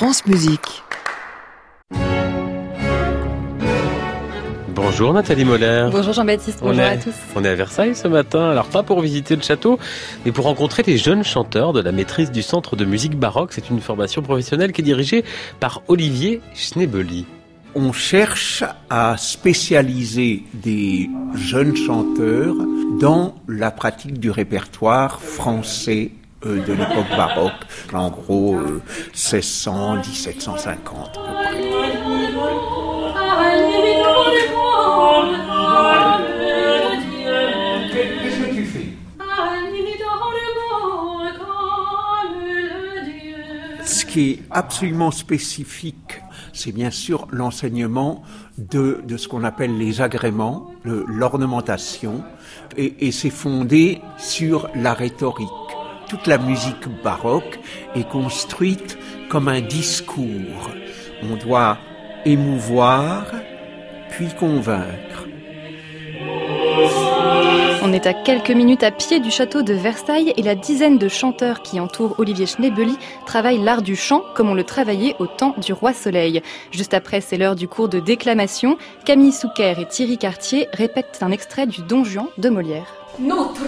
[0.00, 0.82] France Musique.
[4.74, 5.90] Bonjour Nathalie Moller.
[5.92, 7.12] Bonjour Jean-Baptiste, On bonjour est, à tous.
[7.36, 9.78] on est à Versailles ce matin, alors pas pour visiter le château,
[10.24, 13.52] mais pour rencontrer les jeunes chanteurs de la maîtrise du Centre de musique baroque.
[13.52, 15.22] C'est une formation professionnelle qui est dirigée
[15.60, 17.26] par Olivier Schnebeli.
[17.74, 22.54] On cherche à spécialiser des jeunes chanteurs
[22.98, 26.12] dans la pratique du répertoire français
[26.46, 27.52] euh, de l'époque baroque,
[27.92, 28.82] en gros euh,
[29.12, 32.70] 1600, 1750 à peu près.
[37.92, 38.86] Qu'est-ce que tu fais?
[43.84, 46.20] Ce qui est absolument spécifique,
[46.52, 48.22] c'est bien sûr l'enseignement
[48.58, 52.22] de, de ce qu'on appelle les agréments, le- l'ornementation,
[52.76, 55.48] et, et c'est fondé sur la rhétorique.
[56.10, 57.60] Toute la musique baroque
[57.94, 60.72] est construite comme un discours.
[61.22, 61.78] On doit
[62.24, 63.26] émouvoir,
[64.10, 65.28] puis convaincre.
[67.84, 71.06] On est à quelques minutes à pied du château de Versailles et la dizaine de
[71.06, 75.54] chanteurs qui entourent Olivier Schnebeli travaillent l'art du chant comme on le travaillait au temps
[75.58, 76.42] du roi Soleil.
[76.72, 78.78] Juste après, c'est l'heure du cours de déclamation.
[79.04, 82.99] Camille Souquer et Thierry Cartier répètent un extrait du Don Juan de Molière.
[83.18, 83.66] Notre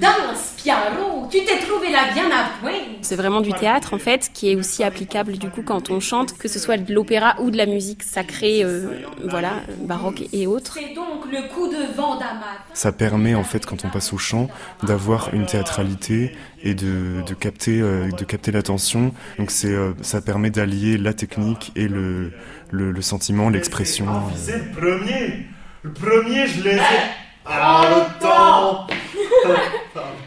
[0.00, 2.78] danse, Pierrot, tu t'es trouvé là bien à point.
[3.02, 6.36] C'est vraiment du théâtre en fait qui est aussi applicable du coup quand on chante,
[6.38, 10.78] que ce soit de l'opéra ou de la musique sacrée, euh, voilà, baroque et autres.
[10.80, 12.18] C'est donc le coup de vent.
[12.74, 14.48] Ça permet en fait quand on passe au chant
[14.82, 19.12] d'avoir une théâtralité et de, de capter euh, de capter l'attention.
[19.38, 22.32] Donc c'est euh, ça permet d'allier la technique et le
[22.70, 24.06] le, le sentiment, l'expression.
[24.36, 25.46] C'est le premier.
[25.82, 27.23] Le premier, je les ai.
[27.46, 28.86] Ah, le temps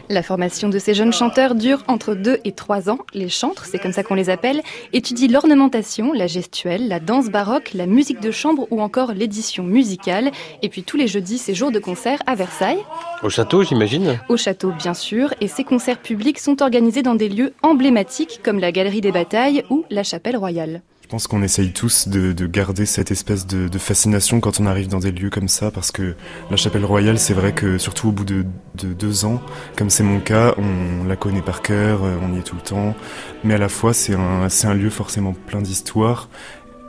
[0.08, 2.98] La formation de ces jeunes chanteurs dure entre 2 et 3 ans.
[3.12, 7.72] Les chantres, c'est comme ça qu'on les appelle, étudient l'ornementation, la gestuelle, la danse baroque,
[7.74, 10.30] la musique de chambre ou encore l'édition musicale.
[10.62, 12.84] Et puis tous les jeudis, c'est jour de concert à Versailles,
[13.22, 17.28] Au château, j'imagine au château bien sûr, et ces concerts publics sont organisés dans des
[17.28, 20.82] lieux emblématiques comme la Galerie des Batailles ou la Chapelle Royale.
[21.08, 24.88] Je pense qu'on essaye tous de, de garder cette espèce de, fascination quand on arrive
[24.88, 26.14] dans des lieux comme ça, parce que
[26.50, 29.40] la chapelle royale, c'est vrai que surtout au bout de, de deux ans,
[29.74, 32.60] comme c'est mon cas, on la connaît par cœur, euh, on y est tout le
[32.60, 32.94] temps,
[33.42, 36.28] mais à la fois c'est un, un lieu forcément plein d'histoire.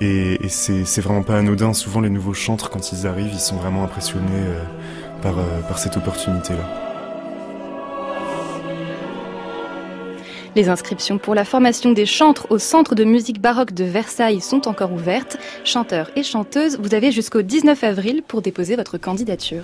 [0.02, 1.72] Et, et c'est c'est vraiment pas anodin.
[1.72, 4.64] Souvent, les nouveaux chantres, quand ils arrivent, ils sont vraiment impressionnés euh,
[5.22, 6.89] par, euh, par cette opportunité-là.
[10.60, 14.68] Les inscriptions pour la formation des chantres au Centre de musique baroque de Versailles sont
[14.68, 15.38] encore ouvertes.
[15.64, 19.64] Chanteurs et chanteuses, vous avez jusqu'au 19 avril pour déposer votre candidature.